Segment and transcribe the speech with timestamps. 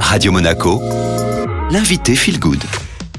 [0.00, 0.80] Radio Monaco,
[1.70, 2.62] l'invité Feel Good.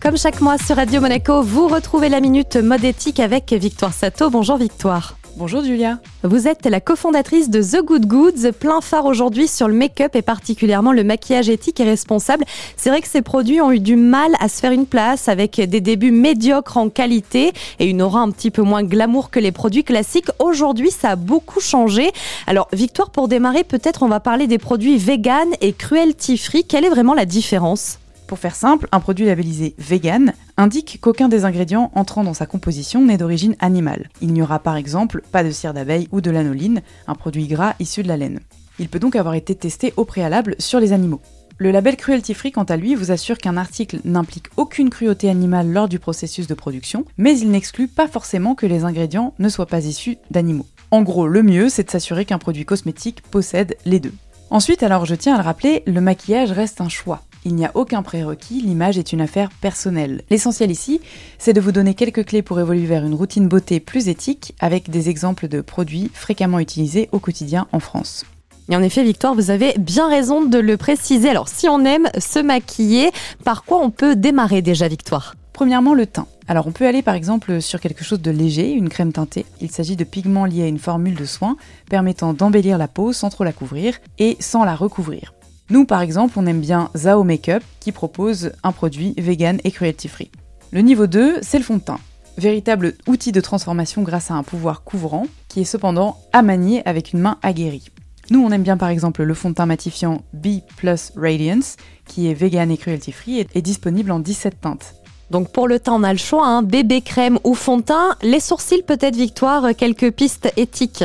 [0.00, 4.30] Comme chaque mois sur Radio Monaco, vous retrouvez la minute mode éthique avec Victoire Sato.
[4.30, 5.16] Bonjour Victoire.
[5.36, 5.98] Bonjour Julia.
[6.22, 10.22] Vous êtes la cofondatrice de The Good Goods, plein phare aujourd'hui sur le make-up et
[10.22, 12.44] particulièrement le maquillage éthique et responsable.
[12.76, 15.60] C'est vrai que ces produits ont eu du mal à se faire une place avec
[15.60, 19.50] des débuts médiocres en qualité et une aura un petit peu moins glamour que les
[19.50, 20.28] produits classiques.
[20.38, 22.12] Aujourd'hui, ça a beaucoup changé.
[22.46, 26.62] Alors, Victoire, pour démarrer, peut-être on va parler des produits vegan et cruelty free.
[26.62, 27.98] Quelle est vraiment la différence?
[28.28, 33.04] Pour faire simple, un produit labellisé vegan indique qu'aucun des ingrédients entrant dans sa composition
[33.04, 34.08] n'est d'origine animale.
[34.20, 37.74] Il n'y aura par exemple pas de cire d'abeille ou de lanoline, un produit gras
[37.80, 38.40] issu de la laine.
[38.78, 41.20] Il peut donc avoir été testé au préalable sur les animaux.
[41.56, 45.70] Le label Cruelty Free, quant à lui, vous assure qu'un article n'implique aucune cruauté animale
[45.70, 49.66] lors du processus de production, mais il n'exclut pas forcément que les ingrédients ne soient
[49.66, 50.66] pas issus d'animaux.
[50.90, 54.14] En gros, le mieux, c'est de s'assurer qu'un produit cosmétique possède les deux.
[54.50, 57.22] Ensuite, alors je tiens à le rappeler, le maquillage reste un choix.
[57.46, 60.22] Il n'y a aucun prérequis, l'image est une affaire personnelle.
[60.30, 61.00] L'essentiel ici,
[61.38, 64.88] c'est de vous donner quelques clés pour évoluer vers une routine beauté plus éthique avec
[64.88, 68.24] des exemples de produits fréquemment utilisés au quotidien en France.
[68.70, 71.28] Et en effet, Victoire, vous avez bien raison de le préciser.
[71.28, 73.10] Alors, si on aime se maquiller,
[73.44, 75.34] par quoi on peut démarrer déjà, Victoire?
[75.52, 76.26] Premièrement, le teint.
[76.48, 79.44] Alors, on peut aller par exemple sur quelque chose de léger, une crème teintée.
[79.60, 81.56] Il s'agit de pigments liés à une formule de soin
[81.90, 85.34] permettant d'embellir la peau sans trop la couvrir et sans la recouvrir.
[85.70, 90.08] Nous, par exemple, on aime bien Zao Makeup qui propose un produit vegan et cruelty
[90.08, 90.30] free.
[90.72, 92.00] Le niveau 2, c'est le fond de teint.
[92.36, 97.12] Véritable outil de transformation grâce à un pouvoir couvrant qui est cependant à manier avec
[97.12, 97.86] une main aguerrie.
[98.30, 101.76] Nous, on aime bien par exemple le fond de teint matifiant B Plus Radiance
[102.06, 104.96] qui est vegan et cruelty free et est disponible en 17 teintes.
[105.30, 108.16] Donc pour le teint, on a le choix, hein, bébé crème ou fond de teint.
[108.20, 111.04] Les sourcils, peut-être Victoire, quelques pistes éthiques.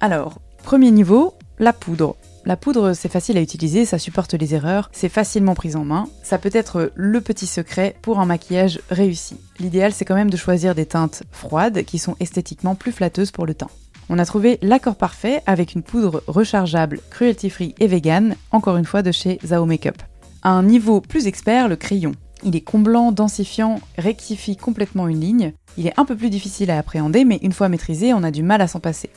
[0.00, 2.16] Alors, premier niveau, la poudre.
[2.46, 6.08] La poudre, c'est facile à utiliser, ça supporte les erreurs, c'est facilement pris en main.
[6.22, 9.36] Ça peut être le petit secret pour un maquillage réussi.
[9.58, 13.44] L'idéal, c'est quand même de choisir des teintes froides qui sont esthétiquement plus flatteuses pour
[13.44, 13.70] le teint.
[14.08, 18.86] On a trouvé l'accord parfait avec une poudre rechargeable, cruelty free et vegan, encore une
[18.86, 20.02] fois de chez Zao Makeup.
[20.42, 22.12] À un niveau plus expert, le crayon.
[22.42, 25.52] Il est comblant, densifiant, rectifie complètement une ligne.
[25.76, 28.42] Il est un peu plus difficile à appréhender, mais une fois maîtrisé, on a du
[28.42, 29.10] mal à s'en passer.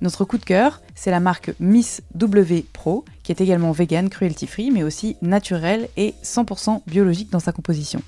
[0.00, 4.46] Notre coup de cœur, c'est la marque Miss W Pro, qui est également vegan, cruelty
[4.46, 8.00] free, mais aussi naturelle et 100% biologique dans sa composition.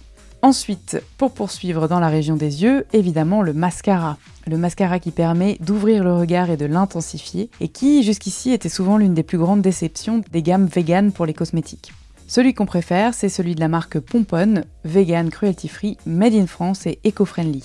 [0.43, 4.17] Ensuite, pour poursuivre dans la région des yeux, évidemment le mascara.
[4.47, 8.97] Le mascara qui permet d'ouvrir le regard et de l'intensifier, et qui jusqu'ici était souvent
[8.97, 11.93] l'une des plus grandes déceptions des gammes vegan pour les cosmétiques.
[12.27, 16.87] Celui qu'on préfère, c'est celui de la marque Pomponne, vegan, cruelty free, made in France
[16.87, 17.65] et eco-friendly.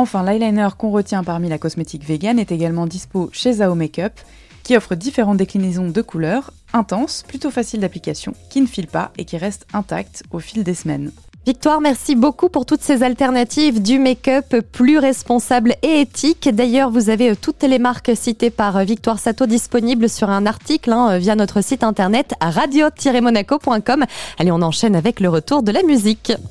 [0.00, 4.18] Enfin, l'eyeliner qu'on retient parmi la cosmétique vegan est également dispo chez Zao Makeup,
[4.62, 9.26] qui offre différentes déclinaisons de couleurs, intenses, plutôt faciles d'application, qui ne filent pas et
[9.26, 11.12] qui restent intactes au fil des semaines.
[11.44, 16.48] Victoire, merci beaucoup pour toutes ces alternatives du make-up plus responsable et éthique.
[16.50, 20.46] D'ailleurs, vous avez euh, toutes les marques citées par euh, Victoire Sato disponibles sur un
[20.46, 24.04] article hein, via notre site internet radio-monaco.com.
[24.38, 26.32] Allez, on enchaîne avec le retour de la musique.